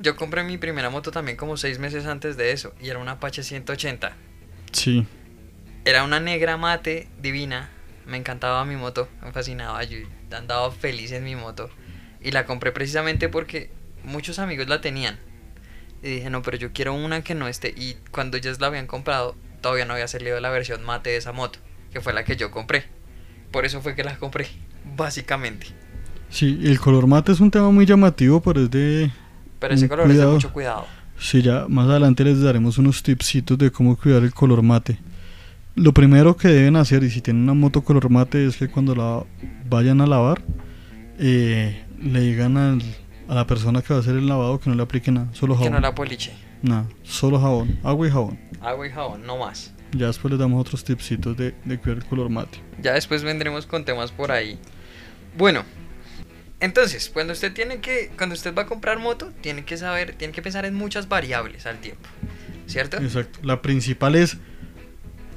yo 0.00 0.16
compré 0.16 0.42
mi 0.42 0.58
primera 0.58 0.90
moto 0.90 1.12
también 1.12 1.36
como 1.36 1.56
seis 1.56 1.78
meses 1.78 2.06
antes 2.06 2.36
de 2.36 2.50
eso. 2.50 2.74
Y 2.82 2.88
era 2.88 2.98
una 2.98 3.12
Apache 3.12 3.44
180. 3.44 4.12
Sí, 4.72 5.06
Era 5.88 6.04
una 6.04 6.20
negra 6.20 6.58
mate 6.58 7.08
divina. 7.18 7.70
Me 8.06 8.18
encantaba 8.18 8.62
mi 8.66 8.76
moto, 8.76 9.08
me 9.24 9.32
fascinaba. 9.32 9.82
Yo 9.84 9.96
andaba 10.36 10.70
feliz 10.70 11.12
en 11.12 11.24
mi 11.24 11.34
moto. 11.34 11.70
Y 12.20 12.30
la 12.30 12.44
compré 12.44 12.72
precisamente 12.72 13.30
porque 13.30 13.70
muchos 14.04 14.38
amigos 14.38 14.68
la 14.68 14.82
tenían. 14.82 15.18
Y 16.02 16.16
dije, 16.16 16.28
no, 16.28 16.42
pero 16.42 16.58
yo 16.58 16.74
quiero 16.74 16.92
una 16.92 17.22
que 17.22 17.34
no 17.34 17.48
esté. 17.48 17.72
Y 17.74 17.96
cuando 18.10 18.36
ellos 18.36 18.60
la 18.60 18.66
habían 18.66 18.86
comprado, 18.86 19.34
todavía 19.62 19.86
no 19.86 19.94
había 19.94 20.08
salido 20.08 20.38
la 20.40 20.50
versión 20.50 20.84
mate 20.84 21.08
de 21.08 21.16
esa 21.16 21.32
moto, 21.32 21.58
que 21.90 22.02
fue 22.02 22.12
la 22.12 22.22
que 22.22 22.36
yo 22.36 22.50
compré. 22.50 22.84
Por 23.50 23.64
eso 23.64 23.80
fue 23.80 23.94
que 23.94 24.04
la 24.04 24.18
compré, 24.18 24.46
básicamente. 24.94 25.68
sí, 26.28 26.60
el 26.64 26.78
color 26.78 27.06
mate 27.06 27.32
es 27.32 27.40
un 27.40 27.50
tema 27.50 27.70
muy 27.70 27.86
llamativo, 27.86 28.42
pero 28.42 28.60
es 28.60 28.70
de... 28.70 29.10
Pero 29.58 29.72
ese 29.72 29.88
color 29.88 30.10
es 30.10 30.18
de 30.18 30.26
mucho 30.26 30.52
cuidado. 30.52 30.86
Sí, 31.18 31.40
ya 31.40 31.64
más 31.66 31.88
adelante 31.88 32.24
les 32.24 32.42
daremos 32.42 32.76
unos 32.76 33.02
tipsitos 33.02 33.56
de 33.56 33.70
cómo 33.70 33.96
cuidar 33.96 34.22
el 34.22 34.34
color 34.34 34.62
mate. 34.62 34.98
Lo 35.78 35.92
primero 35.92 36.36
que 36.36 36.48
deben 36.48 36.76
hacer, 36.76 37.04
y 37.04 37.10
si 37.10 37.20
tienen 37.20 37.44
una 37.44 37.54
moto 37.54 37.82
color 37.82 38.10
mate, 38.10 38.44
es 38.46 38.56
que 38.56 38.68
cuando 38.68 38.94
la 38.96 39.24
vayan 39.68 40.00
a 40.00 40.06
lavar, 40.06 40.42
eh, 41.18 41.84
le 42.02 42.20
digan 42.20 42.56
al- 42.56 42.82
a 43.28 43.34
la 43.34 43.46
persona 43.46 43.80
que 43.82 43.92
va 43.92 43.98
a 43.98 44.00
hacer 44.00 44.16
el 44.16 44.26
lavado 44.26 44.58
que 44.58 44.70
no 44.70 44.76
le 44.76 44.82
aplique 44.82 45.10
nada, 45.12 45.28
solo 45.34 45.54
Que 45.54 45.58
jabón. 45.64 45.72
no 45.74 45.80
la 45.80 45.94
poliche. 45.94 46.32
Nada, 46.62 46.86
solo 47.04 47.38
jabón, 47.40 47.78
agua 47.84 48.08
y 48.08 48.10
jabón. 48.10 48.38
Agua 48.60 48.86
y 48.86 48.90
jabón, 48.90 49.24
no 49.24 49.36
más. 49.38 49.72
Ya 49.92 50.06
después 50.08 50.30
les 50.32 50.40
damos 50.40 50.60
otros 50.60 50.82
tipsitos 50.82 51.36
de, 51.36 51.54
de 51.64 51.78
cuidar 51.78 51.98
el 51.98 52.04
color 52.04 52.28
mate. 52.28 52.58
Ya 52.82 52.94
después 52.94 53.22
vendremos 53.22 53.66
con 53.66 53.84
temas 53.84 54.10
por 54.10 54.32
ahí. 54.32 54.58
Bueno, 55.36 55.62
Entonces, 56.60 57.08
cuando 57.14 57.32
usted 57.34 57.52
tiene 57.52 57.78
que, 57.78 58.10
cuando 58.16 58.34
usted 58.34 58.52
va 58.52 58.62
a 58.62 58.66
comprar 58.66 58.98
moto, 58.98 59.30
tiene 59.42 59.64
que 59.64 59.76
saber, 59.76 60.16
tiene 60.16 60.32
que 60.34 60.42
pensar 60.42 60.64
en 60.64 60.74
muchas 60.74 61.08
variables 61.08 61.66
al 61.66 61.78
tiempo, 61.78 62.08
¿cierto? 62.66 62.96
Exacto. 62.96 63.38
La 63.44 63.62
principal 63.62 64.16
es 64.16 64.38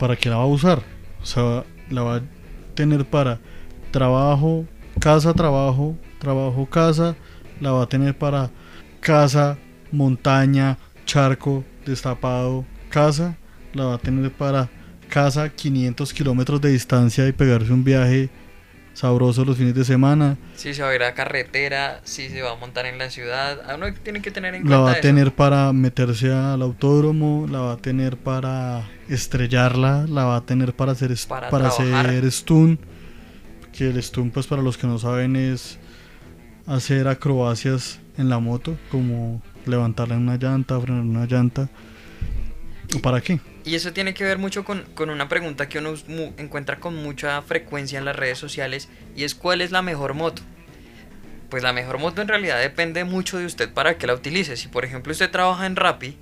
para 0.01 0.15
qué 0.15 0.31
la 0.31 0.37
va 0.37 0.43
a 0.43 0.47
usar. 0.47 0.81
O 1.21 1.25
sea, 1.27 1.63
la 1.91 2.01
va 2.01 2.15
a 2.15 2.21
tener 2.73 3.05
para 3.05 3.39
trabajo, 3.91 4.65
casa, 4.99 5.31
trabajo, 5.35 5.95
trabajo, 6.17 6.65
casa. 6.65 7.15
La 7.59 7.71
va 7.71 7.83
a 7.83 7.85
tener 7.87 8.17
para 8.17 8.49
casa, 8.99 9.59
montaña, 9.91 10.79
charco, 11.05 11.63
destapado, 11.85 12.65
casa. 12.89 13.37
La 13.75 13.85
va 13.85 13.93
a 13.93 13.97
tener 13.99 14.31
para 14.31 14.71
casa, 15.07 15.49
500 15.49 16.13
kilómetros 16.13 16.59
de 16.61 16.71
distancia 16.71 17.27
y 17.27 17.31
pegarse 17.31 17.71
un 17.71 17.83
viaje 17.83 18.31
sabroso 18.93 19.45
los 19.45 19.57
fines 19.57 19.73
de 19.73 19.85
semana. 19.85 20.37
Si 20.55 20.73
se 20.73 20.81
va 20.81 20.89
a 20.89 20.95
ir 20.95 21.03
a 21.03 21.13
carretera, 21.13 22.01
si 22.03 22.29
se 22.29 22.41
va 22.41 22.51
a 22.51 22.55
montar 22.55 22.85
en 22.85 22.97
la 22.97 23.09
ciudad, 23.09 23.69
a 23.69 23.75
uno 23.75 23.87
tiene 24.03 24.21
que 24.21 24.31
tener 24.31 24.55
en 24.55 24.63
La 24.63 24.67
cuenta 24.67 24.79
va 24.79 24.89
a 24.89 24.93
eso. 24.93 25.01
tener 25.01 25.31
para 25.31 25.73
meterse 25.73 26.31
al 26.31 26.61
autódromo, 26.61 27.47
la 27.49 27.59
va 27.59 27.73
a 27.73 27.77
tener 27.77 28.17
para 28.17 28.89
estrellarla, 29.09 30.05
la 30.07 30.25
va 30.25 30.37
a 30.37 30.41
tener 30.41 30.73
para 30.73 30.91
hacer 30.91 31.11
Para 31.27 31.49
para, 31.49 31.67
hacer 31.69 32.31
stun, 32.31 32.79
que 33.71 33.89
el 33.89 34.01
stun 34.01 34.31
pues 34.31 34.47
para 34.47 34.61
los 34.61 34.77
que 34.77 34.87
no 34.87 34.99
saben 34.99 35.35
es 35.35 35.79
hacer 36.67 37.07
acrobacias 37.07 37.99
en 38.17 38.29
la 38.29 38.39
moto, 38.39 38.77
como 38.89 39.41
levantarla 39.65 40.15
en 40.15 40.21
una 40.21 40.37
llanta, 40.37 40.79
frenar 40.79 41.01
una 41.01 41.25
llanta. 41.25 41.69
¿O 42.95 42.99
para 42.99 43.21
qué? 43.21 43.39
Y 43.63 43.75
eso 43.75 43.93
tiene 43.93 44.13
que 44.13 44.23
ver 44.23 44.37
mucho 44.39 44.63
con, 44.63 44.83
con 44.95 45.09
una 45.11 45.29
pregunta 45.29 45.69
que 45.69 45.77
uno 45.79 45.93
encuentra 46.37 46.79
con 46.79 46.95
mucha 46.95 47.41
frecuencia 47.43 47.99
en 47.99 48.05
las 48.05 48.15
redes 48.15 48.39
sociales 48.39 48.89
y 49.15 49.23
es 49.23 49.35
¿cuál 49.35 49.61
es 49.61 49.69
la 49.71 49.81
mejor 49.83 50.13
moto? 50.15 50.41
Pues 51.49 51.61
la 51.63 51.73
mejor 51.73 51.99
moto 51.99 52.21
en 52.21 52.27
realidad 52.27 52.59
depende 52.59 53.03
mucho 53.03 53.37
de 53.37 53.45
usted 53.45 53.71
para 53.71 53.97
que 53.97 54.07
la 54.07 54.13
utilice. 54.15 54.57
Si 54.57 54.67
por 54.67 54.83
ejemplo 54.85 55.11
usted 55.11 55.29
trabaja 55.29 55.65
en 55.65 55.75
Rappi 55.75 56.17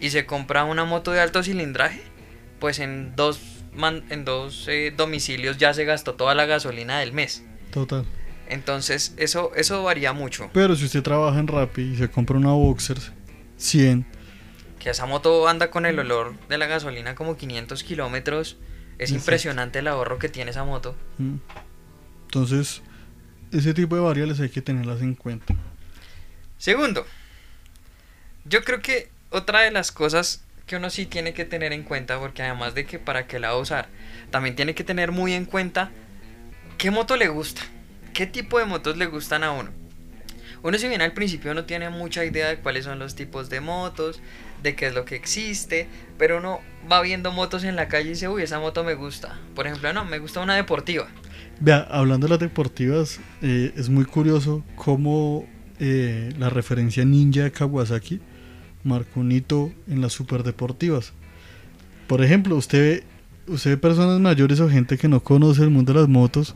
y 0.00 0.10
se 0.10 0.24
compra 0.26 0.64
una 0.64 0.84
moto 0.84 1.10
de 1.10 1.20
alto 1.20 1.42
cilindraje, 1.42 2.02
pues 2.60 2.78
en 2.78 3.16
dos, 3.16 3.40
man- 3.74 4.04
en 4.10 4.24
dos 4.24 4.66
eh, 4.68 4.92
domicilios 4.96 5.58
ya 5.58 5.74
se 5.74 5.84
gastó 5.84 6.14
toda 6.14 6.34
la 6.36 6.44
gasolina 6.46 7.00
del 7.00 7.12
mes. 7.12 7.42
Total. 7.72 8.04
Entonces 8.48 9.14
eso, 9.16 9.52
eso 9.56 9.82
varía 9.82 10.12
mucho. 10.12 10.48
Pero 10.52 10.76
si 10.76 10.84
usted 10.84 11.02
trabaja 11.02 11.38
en 11.40 11.48
Rappi 11.48 11.82
y 11.82 11.96
se 11.96 12.08
compra 12.08 12.36
una 12.36 12.52
Boxers 12.52 13.10
100, 13.56 14.06
Que 14.78 14.90
esa 14.90 15.06
moto 15.06 15.48
anda 15.48 15.70
con 15.70 15.86
el 15.86 15.98
olor 15.98 16.34
de 16.48 16.58
la 16.58 16.66
gasolina 16.66 17.14
como 17.14 17.36
500 17.36 17.82
kilómetros. 17.82 18.56
Es 18.98 19.10
Exacto. 19.10 19.14
impresionante 19.16 19.78
el 19.80 19.88
ahorro 19.88 20.18
que 20.18 20.28
tiene 20.28 20.50
esa 20.50 20.64
moto. 20.64 20.96
¿m? 21.18 21.38
entonces 22.24 22.82
ese 23.52 23.72
tipo 23.72 23.94
de 23.96 24.02
variables 24.02 24.40
hay 24.40 24.50
que 24.50 24.60
tenerlas 24.60 25.00
en 25.00 25.14
cuenta. 25.14 25.54
Segundo, 26.58 27.06
yo 28.44 28.62
creo 28.64 28.80
que 28.80 29.10
otra 29.30 29.60
de 29.60 29.70
las 29.70 29.92
cosas 29.92 30.42
que 30.66 30.76
uno 30.76 30.90
sí 30.90 31.06
tiene 31.06 31.32
que 31.32 31.44
tener 31.44 31.72
en 31.72 31.82
cuenta, 31.82 32.18
porque 32.18 32.42
además 32.42 32.74
de 32.74 32.84
que 32.84 32.98
para 32.98 33.26
qué 33.26 33.38
la 33.38 33.48
va 33.48 33.54
a 33.54 33.58
usar, 33.58 33.88
también 34.30 34.54
tiene 34.56 34.74
que 34.74 34.84
tener 34.84 35.12
muy 35.12 35.32
en 35.32 35.46
cuenta 35.46 35.90
qué 36.76 36.90
moto 36.90 37.16
le 37.16 37.28
gusta, 37.28 37.62
qué 38.12 38.26
tipo 38.26 38.58
de 38.58 38.66
motos 38.66 38.96
le 38.96 39.06
gustan 39.06 39.44
a 39.44 39.52
uno. 39.52 39.70
Uno 40.62 40.78
si 40.78 40.88
bien 40.88 41.02
al 41.02 41.12
principio 41.12 41.54
no 41.54 41.64
tiene 41.64 41.90
mucha 41.90 42.24
idea 42.24 42.48
de 42.48 42.58
cuáles 42.58 42.84
son 42.84 42.98
los 42.98 43.14
tipos 43.14 43.48
de 43.48 43.60
motos, 43.60 44.20
de 44.62 44.74
qué 44.74 44.88
es 44.88 44.94
lo 44.94 45.04
que 45.04 45.14
existe, 45.14 45.88
pero 46.18 46.38
uno 46.38 46.60
va 46.90 47.00
viendo 47.00 47.32
motos 47.32 47.64
en 47.64 47.76
la 47.76 47.88
calle 47.88 48.06
y 48.06 48.10
dice, 48.10 48.28
uy, 48.28 48.42
esa 48.42 48.58
moto 48.58 48.84
me 48.84 48.94
gusta. 48.94 49.38
Por 49.54 49.66
ejemplo, 49.66 49.92
no, 49.92 50.04
me 50.04 50.18
gusta 50.18 50.40
una 50.40 50.56
deportiva. 50.56 51.06
Vea, 51.60 51.86
hablando 51.90 52.26
de 52.26 52.30
las 52.30 52.40
deportivas, 52.40 53.20
eh, 53.42 53.72
es 53.76 53.88
muy 53.88 54.04
curioso 54.04 54.64
cómo 54.76 55.46
eh, 55.80 56.32
la 56.38 56.50
referencia 56.50 57.04
ninja 57.04 57.44
de 57.44 57.52
Kawasaki 57.52 58.20
marcó 58.84 59.20
un 59.20 59.32
hito 59.32 59.72
en 59.88 60.00
las 60.00 60.12
superdeportivas. 60.12 61.12
Por 62.06 62.22
ejemplo, 62.22 62.56
usted 62.56 63.04
ve, 63.46 63.52
usted 63.52 63.78
personas 63.78 64.18
mayores 64.20 64.60
o 64.60 64.68
gente 64.68 64.96
que 64.98 65.08
no 65.08 65.20
conoce 65.20 65.62
el 65.62 65.70
mundo 65.70 65.92
de 65.92 66.00
las 66.00 66.08
motos 66.08 66.54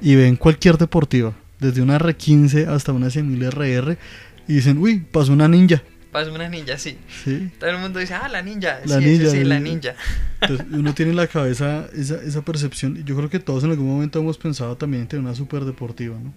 y 0.00 0.14
ven 0.14 0.36
cualquier 0.36 0.78
deportiva, 0.78 1.34
desde 1.60 1.82
una 1.82 1.98
R15 1.98 2.66
hasta 2.68 2.92
una 2.92 3.06
100.000 3.08 3.50
RR, 3.50 3.98
y 4.46 4.54
dicen, 4.54 4.78
uy, 4.78 4.98
pasó 5.00 5.32
una 5.32 5.48
ninja. 5.48 5.82
Pasa 6.10 6.32
una 6.32 6.48
ninja, 6.48 6.78
sí. 6.78 6.96
¿Sí? 7.22 7.50
Todo 7.60 7.68
el 7.68 7.76
mundo 7.78 7.98
dice, 8.00 8.14
ah, 8.14 8.28
la 8.30 8.40
ninja. 8.40 8.80
La 8.86 8.98
sí, 8.98 9.04
ninja, 9.04 9.28
sí, 9.30 9.44
la 9.44 9.60
ninja. 9.60 9.94
Entonces, 10.40 10.66
uno 10.72 10.94
tiene 10.94 11.10
en 11.10 11.16
la 11.18 11.26
cabeza 11.26 11.86
esa, 11.94 12.22
esa 12.22 12.42
percepción. 12.42 12.96
y 12.96 13.04
Yo 13.04 13.14
creo 13.14 13.28
que 13.28 13.38
todos 13.40 13.64
en 13.64 13.70
algún 13.72 13.86
momento 13.88 14.18
hemos 14.18 14.38
pensado 14.38 14.74
también 14.78 15.02
en 15.02 15.08
tener 15.08 15.24
una 15.26 15.34
superdeportiva, 15.34 16.16
¿no? 16.18 16.32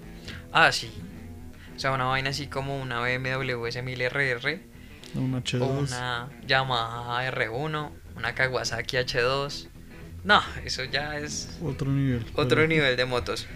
Ah, 0.51 0.73
sí. 0.73 0.89
O 1.73 1.79
sea, 1.79 1.93
una 1.93 2.03
vaina 2.03 2.31
así 2.31 2.47
como 2.47 2.81
una 2.81 2.99
BMW 2.99 3.65
S1000RR 3.65 4.59
Una 5.15 5.41
H2. 5.41 5.61
o 5.61 5.65
una 5.79 6.27
Yamaha 6.45 7.31
R1, 7.31 7.89
una 8.17 8.35
Kawasaki 8.35 8.97
H2. 8.97 9.67
No, 10.25 10.41
eso 10.65 10.83
ya 10.83 11.17
es 11.17 11.57
Otro 11.63 11.89
nivel. 11.91 12.25
otro 12.35 12.49
Pero- 12.57 12.67
nivel 12.67 12.97
de 12.97 13.05
motos. 13.05 13.47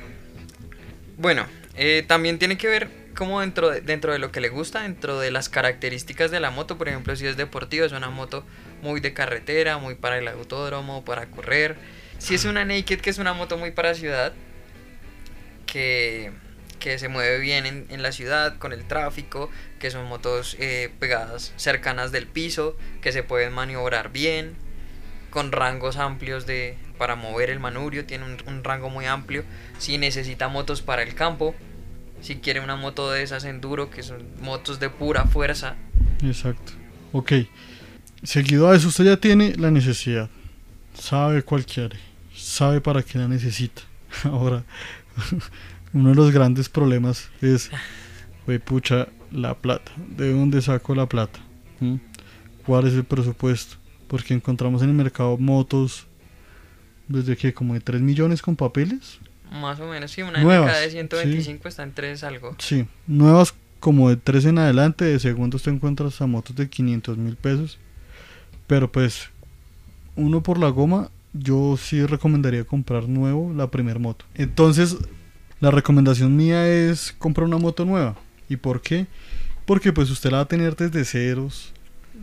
Bueno, 1.18 1.46
eh, 1.76 2.04
también 2.08 2.40
tiene 2.40 2.58
que 2.58 2.68
ver 2.68 2.90
como 3.16 3.42
dentro 3.42 3.70
de, 3.70 3.82
dentro 3.82 4.12
de 4.12 4.20
lo 4.20 4.32
que 4.32 4.42
le 4.42 4.50
gusta, 4.50 4.82
dentro 4.82 5.20
de 5.20 5.32
las 5.32 5.50
características 5.50 6.32
de 6.32 6.40
la 6.40 6.52
moto. 6.52 6.78
Por 6.78 6.90
ejemplo, 6.90 7.16
si 7.16 7.26
es 7.26 7.38
deportiva, 7.38 7.86
es 7.86 7.94
una 7.94 8.10
moto 8.10 8.46
muy 8.82 9.00
de 9.00 9.14
carretera, 9.14 9.78
muy 9.78 9.96
para 9.96 10.18
el 10.18 10.28
autódromo, 10.28 11.06
para 11.06 11.28
correr. 11.28 11.78
Si 12.18 12.36
es 12.36 12.46
una 12.46 12.66
Naked, 12.66 13.02
que 13.02 13.10
es 13.10 13.18
una 13.18 13.34
moto 13.34 13.58
muy 13.58 13.72
para 13.72 13.94
ciudad, 13.94 14.34
que, 15.66 16.32
que 16.80 17.00
se 17.00 17.08
mueve 17.08 17.40
bien 17.40 17.86
en, 17.90 18.02
la 18.02 18.12
ciudad 18.12 18.58
con 18.58 18.74
el 18.74 18.86
tráfico, 18.86 19.50
que 19.80 19.92
son 19.92 20.06
motos 20.06 20.56
eh, 20.60 20.92
pegadas 21.00 21.54
cercanas 21.56 22.12
del 22.12 22.28
piso, 22.28 22.78
que 23.02 23.12
se 23.12 23.24
pueden 23.24 23.54
maniobrar 23.54 24.12
bien, 24.12 24.56
con 25.36 25.52
rangos 25.52 25.98
amplios 25.98 26.46
de 26.46 26.78
para 26.98 27.18
mover 27.18 27.50
el 27.50 27.60
manubrio, 27.60 28.06
tiene 28.06 28.24
un, 28.24 28.64
rango 28.64 28.90
muy 28.90 29.06
amplio. 29.06 29.44
Si 29.80 29.98
necesita 29.98 30.48
motos 30.48 30.82
para 30.82 31.04
el 31.04 31.14
campo, 31.14 31.54
si 32.22 32.38
quiere 32.38 32.62
una 32.62 32.78
moto 32.78 33.12
de 33.12 33.22
esas 33.22 33.44
enduro, 33.44 33.90
que 33.90 34.02
son 34.02 34.24
motos 34.40 34.80
de 34.80 34.90
pura 34.90 35.26
fuerza, 35.26 35.76
Exacto. 36.24 36.72
Ok. 37.12 37.34
Seguido 38.24 38.70
a 38.70 38.78
eso, 38.78 38.88
usted 38.88 39.04
ya 39.04 39.18
tiene 39.18 39.58
la 39.58 39.72
necesidad. 39.72 40.30
Sabe 40.98 41.44
cuál 41.44 41.66
quiere. 41.66 41.98
Sabe 42.34 42.80
para 42.80 43.04
qué 43.04 43.18
la 43.18 43.28
necesita. 43.28 43.82
Ahora, 44.24 44.64
uno 45.94 46.12
de 46.12 46.16
los 46.16 46.32
grandes 46.32 46.70
problemas 46.70 47.30
es, 47.42 47.70
güey, 48.46 48.60
pucha, 48.60 49.10
la 49.34 49.54
plata. 49.54 49.92
¿De 49.98 50.32
dónde 50.32 50.62
saco 50.62 50.96
la 50.96 51.08
plata? 51.08 51.42
¿Mm? 51.82 51.96
¿Cuál 52.66 52.88
es 52.88 52.94
el 52.94 53.04
presupuesto? 53.04 53.76
Porque 54.08 54.34
encontramos 54.34 54.82
en 54.82 54.90
el 54.90 54.96
mercado 54.96 55.38
motos 55.38 56.08
desde 57.08 57.36
que 57.38 57.54
como 57.54 57.74
de 57.74 57.82
3 57.82 58.02
millones 58.02 58.42
con 58.42 58.56
papeles. 58.56 59.20
más 59.52 59.80
o 59.80 59.88
menos, 59.88 60.12
sí, 60.12 60.22
una 60.22 60.42
Nuevas, 60.42 60.82
de 60.82 60.90
125 60.90 61.68
está 61.68 61.84
en 61.84 61.94
3 61.94 62.24
algo. 62.24 62.56
Sí, 62.60 62.86
nuevas 63.08 63.54
como 63.80 64.10
de 64.10 64.18
3 64.18 64.46
en 64.46 64.58
adelante, 64.58 65.06
de 65.06 65.20
segundos 65.20 65.64
te 65.64 65.70
encuentras 65.70 66.20
a 66.22 66.28
motos 66.28 66.56
de 66.56 66.70
500 66.70 67.18
mil 67.18 67.36
pesos. 67.36 67.78
Pero 68.68 68.92
pues, 68.92 69.30
uno 70.16 70.42
por 70.42 70.58
la 70.58 70.70
goma, 70.70 71.12
yo 71.34 71.78
sí 71.78 72.04
recomendaría 72.06 72.64
comprar 72.64 73.08
nuevo 73.08 73.54
la 73.54 73.70
primer 73.70 74.00
moto. 74.00 74.26
Entonces, 74.34 74.98
la 75.60 75.72
recomendación 75.72 76.36
mía 76.36 76.68
es 76.68 77.14
comprar 77.18 77.48
una 77.48 77.58
moto 77.58 77.86
nueva. 77.86 78.16
¿Y 78.50 78.56
por 78.56 78.82
qué? 78.82 79.08
Porque 79.66 79.94
pues 79.94 80.10
usted 80.10 80.32
la 80.32 80.38
va 80.38 80.44
a 80.44 80.48
tener 80.48 80.76
desde 80.76 81.06
ceros, 81.06 81.74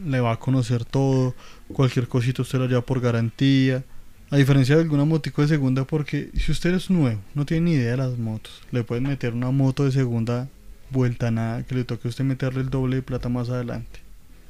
le 0.06 0.20
va 0.20 0.32
a 0.32 0.38
conocer 0.38 0.84
todo, 0.84 1.34
cualquier 1.72 2.08
cosita 2.08 2.42
usted 2.42 2.58
la 2.58 2.66
lleva 2.66 2.82
por 2.82 3.00
garantía. 3.00 3.84
A 4.30 4.36
diferencia 4.36 4.76
de 4.76 4.82
alguna 4.82 5.04
motico 5.04 5.42
de 5.42 5.48
segunda, 5.48 5.84
porque 5.84 6.30
si 6.34 6.52
usted 6.52 6.72
es 6.72 6.88
nuevo, 6.88 7.20
no 7.34 7.44
tiene 7.44 7.70
ni 7.70 7.72
idea 7.72 7.90
de 7.90 7.96
las 7.98 8.18
motos, 8.18 8.62
le 8.70 8.82
pueden 8.82 9.04
meter 9.04 9.34
una 9.34 9.50
moto 9.50 9.84
de 9.84 9.92
segunda 9.92 10.48
vuelta 10.90 11.30
nada, 11.30 11.64
que 11.64 11.74
le 11.74 11.84
toque 11.84 12.08
a 12.08 12.10
usted 12.10 12.24
meterle 12.24 12.60
el 12.60 12.70
doble 12.70 12.96
de 12.96 13.02
plata 13.02 13.28
más 13.28 13.50
adelante. 13.50 14.00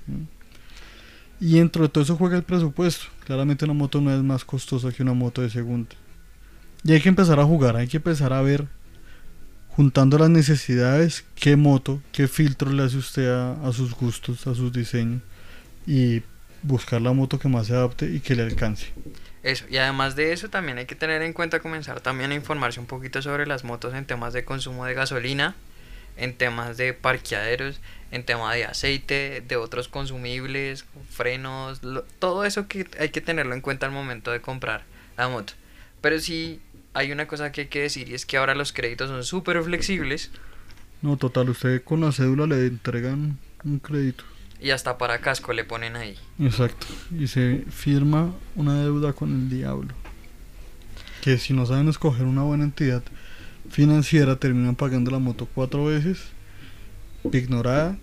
¿Mm? 0.06 1.44
Y 1.44 1.54
dentro 1.54 1.82
de 1.82 1.88
todo 1.88 2.04
eso 2.04 2.16
juega 2.16 2.37
el 2.37 2.44
presupuesto. 2.44 3.06
Claramente 3.25 3.64
una 3.64 3.75
moto 3.75 4.00
no 4.00 4.14
es 4.14 4.22
más 4.22 4.44
costosa 4.44 4.92
que 4.92 5.02
una 5.02 5.14
moto 5.14 5.42
de 5.42 5.50
segunda. 5.50 5.90
Y 6.84 6.92
hay 6.92 7.00
que 7.00 7.08
empezar 7.08 7.40
a 7.40 7.44
jugar, 7.44 7.76
hay 7.76 7.88
que 7.88 7.96
empezar 7.96 8.32
a 8.32 8.42
ver, 8.42 8.68
juntando 9.68 10.18
las 10.18 10.30
necesidades, 10.30 11.25
qué 11.34 11.56
moto, 11.56 12.00
qué 12.12 12.28
filtro 12.28 12.70
le 12.70 12.84
hace 12.84 12.96
usted 12.96 13.28
a, 13.28 13.54
a 13.66 13.72
sus 13.72 13.94
gustos, 13.94 14.46
a 14.46 14.54
sus 14.54 14.72
diseños. 14.72 15.22
Y 15.87 16.23
buscar 16.62 17.01
la 17.03 17.12
moto 17.12 17.39
que 17.39 17.49
más 17.49 17.67
se 17.67 17.75
adapte 17.75 18.07
y 18.07 18.21
que 18.21 18.35
le 18.37 18.43
alcance. 18.45 18.93
Eso, 19.43 19.65
y 19.69 19.77
además 19.79 20.15
de 20.15 20.33
eso 20.33 20.49
también 20.49 20.79
hay 20.79 20.87
que 20.87 20.95
tener 20.95 21.23
en 21.23 21.33
cuenta 21.33 21.59
comenzar 21.59 22.01
también 22.01 22.31
a 22.31 22.35
informarse 22.35 22.79
un 22.79 22.87
poquito 22.87 23.21
sobre 23.23 23.47
las 23.47 23.65
motos 23.65 23.93
en 23.95 24.05
temas 24.05 24.33
de 24.33 24.45
consumo 24.45 24.85
de 24.87 24.95
gasolina, 24.95 25.57
en 26.17 26.35
temas 26.37 26.77
de 26.77 26.93
parqueaderos, 26.95 27.81
en 28.12 28.23
tema 28.25 28.55
de 28.55 28.65
aceite, 28.67 29.43
de 29.47 29.57
otros 29.57 29.89
consumibles, 29.89 30.85
frenos, 31.11 31.83
lo- 31.83 32.03
todo 32.21 32.45
eso 32.45 32.69
que 32.69 32.87
hay 33.01 33.09
que 33.09 33.21
tenerlo 33.21 33.55
en 33.55 33.61
cuenta 33.62 33.87
al 33.87 33.93
momento 33.93 34.31
de 34.31 34.41
comprar 34.41 34.85
la 35.17 35.29
moto. 35.29 35.55
Pero 36.01 36.21
si 36.21 36.61
hay 36.95 37.11
una 37.11 37.27
cosa 37.27 37.51
que 37.51 37.62
hay 37.62 37.67
que 37.69 37.81
decir 37.81 38.09
y 38.09 38.15
es 38.15 38.27
que 38.27 38.37
ahora 38.37 38.55
los 38.55 38.73
créditos 38.73 39.09
son 39.09 39.25
súper 39.25 39.61
flexibles. 39.65 40.31
No, 41.01 41.17
total, 41.17 41.49
usted 41.51 41.83
con 41.83 42.01
la 42.03 42.12
cédula 42.12 42.47
le 42.47 42.67
entregan 42.67 43.39
un 43.65 43.79
crédito. 43.81 44.23
Y 44.62 44.71
hasta 44.71 44.97
para 44.97 45.21
casco 45.21 45.52
le 45.52 45.64
ponen 45.64 45.97
ahí. 45.97 46.16
Exacto. 46.38 46.87
Y 47.19 47.26
se 47.26 47.64
firma 47.69 48.33
una 48.54 48.81
deuda 48.81 49.12
con 49.12 49.33
el 49.33 49.50
diablo. 49.50 49.92
Que 51.21 51.37
si 51.38 51.52
no 51.52 51.66
saben 51.66 51.88
escoger 51.88 52.26
una 52.26 52.42
buena 52.42 52.64
entidad 52.64 53.02
financiera, 53.71 54.37
terminan 54.37 54.76
pagando 54.76 55.11
la 55.11 55.19
moto 55.19 55.49
cuatro 55.52 55.87
veces, 55.87 56.28
ignorada, 57.33 57.99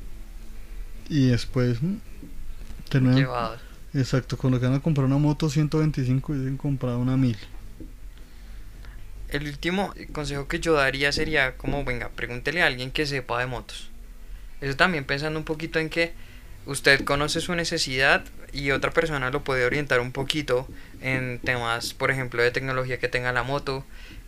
y 1.08 1.28
después 1.28 1.82
mm, 1.82 1.96
terminan. 2.89 3.18
Llevados. 3.18 3.62
Exacto, 3.94 4.38
cuando 4.38 4.60
que 4.60 4.68
van 4.68 4.75
a 4.75 4.82
comprar 4.82 5.06
una 5.06 5.18
moto 5.18 5.50
125 5.50 6.34
dicen 6.34 6.58
comprar 6.58 6.96
una 6.96 7.16
1000. 7.18 7.38
El 9.30 9.48
último 9.48 9.94
consejo 10.12 10.48
que 10.48 10.60
yo 10.60 10.74
daría 10.74 11.12
sería 11.12 11.56
como, 11.56 11.86
venga, 11.86 12.10
pregúntele 12.10 12.62
a 12.62 12.68
alguien 12.68 12.92
que 12.92 13.06
sepa 13.06 13.39
de 13.39 13.46
motos. 13.46 13.89
Eso 14.60 14.75
también 14.75 15.06
pensando 15.06 15.39
un 15.39 15.46
poquito 15.46 15.80
en 15.80 15.89
que 15.89 16.13
usted 16.70 17.04
conoce 17.04 17.42
su 17.42 17.56
necesidad 17.56 18.24
y 18.54 18.72
otra 18.72 18.92
persona 18.92 19.32
lo 19.32 19.44
puede 19.44 19.66
orientar 19.66 20.00
un 20.00 20.12
poquito 20.12 20.68
en 21.02 21.40
temas, 21.40 21.96
por 21.96 22.12
ejemplo, 22.12 22.44
de 22.44 22.52
tecnología 22.52 23.00
que 23.00 23.08
tenga 23.08 23.32
la 23.34 23.42
moto, 23.42 23.84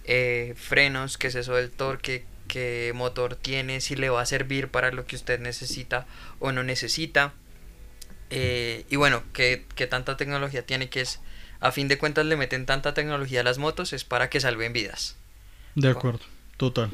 eh, 0.05 0.55
frenos, 0.57 1.19
qué 1.19 1.27
es 1.27 1.35
eso 1.35 1.53
del 1.53 1.69
torque, 1.69 2.25
qué 2.47 2.93
motor 2.95 3.35
tiene, 3.35 3.79
si 3.79 3.95
le 3.95 4.09
va 4.09 4.21
a 4.21 4.25
servir 4.25 4.69
para 4.69 4.91
lo 4.91 5.05
que 5.05 5.15
usted 5.15 5.39
necesita 5.39 6.07
o 6.39 6.51
no 6.51 6.63
necesita. 6.63 7.33
Eh, 8.31 8.85
y 8.89 8.95
bueno, 8.95 9.21
qué, 9.33 9.65
qué 9.75 9.85
tanta 9.85 10.17
tecnología 10.17 10.65
tiene 10.65 10.89
que 10.89 11.01
es, 11.01 11.19
a 11.59 11.71
fin 11.71 11.87
de 11.87 11.99
cuentas 11.99 12.25
le 12.25 12.37
meten 12.37 12.65
tanta 12.65 12.95
tecnología 12.95 13.41
a 13.41 13.43
las 13.43 13.59
motos, 13.59 13.93
es 13.93 14.03
para 14.03 14.31
que 14.31 14.39
salven 14.39 14.73
vidas. 14.73 15.15
De 15.75 15.89
acuerdo, 15.89 16.21
total. 16.57 16.89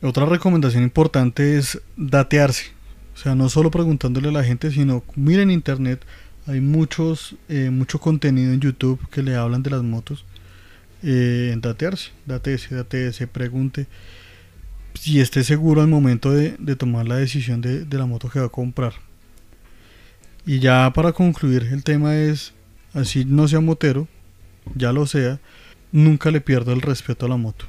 Otra 0.00 0.26
recomendación 0.26 0.84
importante 0.84 1.58
es 1.58 1.80
datearse. 1.96 2.79
Sea, 3.22 3.34
no 3.34 3.50
solo 3.50 3.70
preguntándole 3.70 4.30
a 4.30 4.32
la 4.32 4.44
gente, 4.44 4.70
sino 4.70 5.04
miren 5.14 5.50
internet. 5.50 6.02
Hay 6.46 6.62
muchos, 6.62 7.36
eh, 7.50 7.68
mucho 7.68 7.98
contenido 7.98 8.54
en 8.54 8.60
YouTube 8.60 8.98
que 9.10 9.22
le 9.22 9.36
hablan 9.36 9.62
de 9.62 9.68
las 9.68 9.82
motos. 9.82 10.24
Eh, 11.02 11.54
datearse, 11.60 12.12
datearse, 12.24 12.74
datearse, 12.74 13.26
pregunte 13.26 13.86
si 14.94 15.20
esté 15.20 15.44
seguro 15.44 15.82
al 15.82 15.88
momento 15.88 16.30
de, 16.30 16.56
de 16.58 16.76
tomar 16.76 17.06
la 17.06 17.16
decisión 17.16 17.60
de, 17.60 17.84
de 17.84 17.98
la 17.98 18.06
moto 18.06 18.30
que 18.30 18.40
va 18.40 18.46
a 18.46 18.50
comprar. 18.50 18.94
Y 20.46 20.60
ya 20.60 20.90
para 20.94 21.12
concluir, 21.12 21.68
el 21.72 21.84
tema 21.84 22.16
es, 22.16 22.54
así 22.94 23.26
no 23.26 23.48
sea 23.48 23.60
motero, 23.60 24.08
ya 24.74 24.94
lo 24.94 25.04
sea, 25.04 25.40
nunca 25.92 26.30
le 26.30 26.40
pierda 26.40 26.72
el 26.72 26.80
respeto 26.80 27.26
a 27.26 27.28
la 27.28 27.36
moto. 27.36 27.66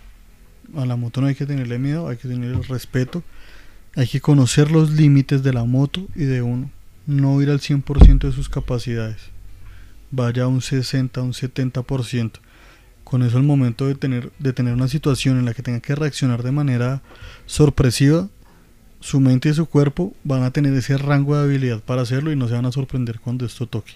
A 0.78 0.86
la 0.86 0.96
moto 0.96 1.20
no 1.20 1.28
hay 1.28 1.36
que 1.36 1.46
tenerle 1.46 1.78
miedo, 1.78 2.08
hay 2.08 2.16
que 2.16 2.30
tener 2.30 2.52
el 2.52 2.64
respeto, 2.64 3.22
hay 3.96 4.08
que 4.08 4.22
conocer 4.22 4.72
los 4.72 4.92
límites 4.92 5.44
de 5.44 5.54
la 5.54 5.66
moto 5.66 6.08
y 6.16 6.24
de 6.24 6.42
uno, 6.42 6.72
no 7.06 7.42
ir 7.42 7.50
al 7.50 7.60
100% 7.60 8.20
de 8.20 8.32
sus 8.32 8.50
capacidades, 8.50 9.18
vaya 10.12 10.44
a 10.44 10.48
un 10.48 10.62
60, 10.62 11.22
un 11.22 11.34
70%. 11.34 12.32
Con 13.04 13.24
eso 13.24 13.38
el 13.38 13.44
momento 13.44 13.88
de 13.88 13.96
tener, 13.96 14.32
de 14.40 14.54
tener 14.54 14.74
una 14.74 14.88
situación 14.88 15.38
en 15.38 15.46
la 15.46 15.54
que 15.54 15.64
tenga 15.64 15.82
que 15.82 15.96
reaccionar 15.96 16.44
de 16.44 16.52
manera 16.52 17.02
sorpresiva, 17.46 18.30
su 19.02 19.20
mente 19.20 19.50
y 19.50 19.54
su 19.54 19.66
cuerpo 19.66 20.14
van 20.24 20.44
a 20.44 20.52
tener 20.52 20.74
ese 20.74 20.98
rango 20.98 21.36
de 21.36 21.44
habilidad 21.44 21.82
para 21.82 22.04
hacerlo 22.04 22.32
y 22.32 22.36
no 22.36 22.48
se 22.48 22.54
van 22.54 22.68
a 22.68 22.72
sorprender 22.72 23.20
cuando 23.20 23.46
esto 23.46 23.68
toque. 23.68 23.94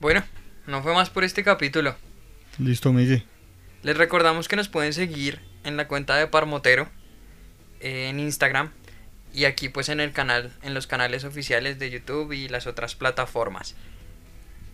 Bueno, 0.00 0.22
no 0.66 0.82
fue 0.82 0.94
más 0.94 1.10
por 1.10 1.24
este 1.24 1.42
capítulo. 1.42 1.96
Listo, 2.58 2.92
Miguel. 2.92 3.24
Les 3.82 3.96
recordamos 3.96 4.48
que 4.48 4.56
nos 4.56 4.68
pueden 4.68 4.92
seguir 4.92 5.40
en 5.64 5.76
la 5.76 5.88
cuenta 5.88 6.16
de 6.16 6.26
Parmotero 6.26 6.88
en 7.84 8.18
Instagram 8.18 8.70
y 9.34 9.44
aquí 9.44 9.68
pues 9.68 9.88
en 9.88 10.00
el 10.00 10.12
canal, 10.12 10.52
en 10.62 10.74
los 10.74 10.86
canales 10.86 11.24
oficiales 11.24 11.78
de 11.78 11.90
YouTube 11.90 12.32
y 12.32 12.48
las 12.48 12.66
otras 12.66 12.94
plataformas. 12.94 13.74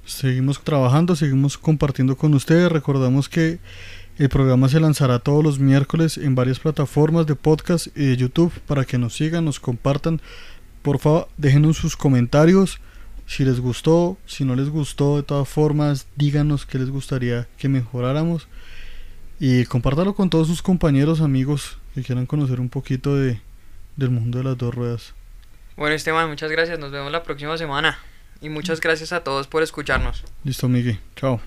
Seguimos 0.06 0.62
trabajando, 0.62 1.16
seguimos 1.16 1.58
compartiendo 1.58 2.16
con 2.16 2.34
ustedes. 2.34 2.70
Recordamos 2.70 3.28
que 3.28 3.58
el 4.18 4.28
programa 4.28 4.68
se 4.68 4.80
lanzará 4.80 5.18
todos 5.18 5.42
los 5.42 5.58
miércoles 5.58 6.18
en 6.18 6.34
varias 6.34 6.60
plataformas 6.60 7.26
de 7.26 7.34
podcast 7.34 7.88
y 7.96 8.06
de 8.06 8.16
YouTube 8.16 8.52
para 8.66 8.84
que 8.84 8.98
nos 8.98 9.14
sigan, 9.16 9.44
nos 9.44 9.60
compartan. 9.60 10.20
Por 10.82 10.98
favor, 10.98 11.28
déjenos 11.36 11.76
sus 11.76 11.96
comentarios. 11.96 12.80
Si 13.26 13.44
les 13.44 13.60
gustó, 13.60 14.18
si 14.26 14.44
no 14.44 14.56
les 14.56 14.68
gustó, 14.68 15.16
de 15.16 15.22
todas 15.22 15.48
formas, 15.48 16.06
díganos 16.16 16.66
qué 16.66 16.78
les 16.78 16.90
gustaría 16.90 17.46
que 17.56 17.68
mejoráramos. 17.68 18.48
Y 19.38 19.64
compártalo 19.64 20.14
con 20.14 20.28
todos 20.30 20.48
sus 20.48 20.62
compañeros, 20.62 21.20
amigos 21.20 21.79
que 22.00 22.06
quieran 22.06 22.26
conocer 22.26 22.60
un 22.60 22.68
poquito 22.68 23.16
de, 23.16 23.40
del 23.96 24.10
mundo 24.10 24.38
de 24.38 24.44
las 24.44 24.58
dos 24.58 24.74
ruedas. 24.74 25.14
Bueno, 25.76 25.94
Esteban, 25.94 26.28
muchas 26.28 26.50
gracias. 26.50 26.78
Nos 26.78 26.90
vemos 26.90 27.12
la 27.12 27.22
próxima 27.22 27.56
semana. 27.56 27.98
Y 28.40 28.48
muchas 28.48 28.80
gracias 28.80 29.12
a 29.12 29.22
todos 29.22 29.46
por 29.46 29.62
escucharnos. 29.62 30.24
Listo, 30.44 30.68
Miguel. 30.68 30.98
Chao. 31.16 31.40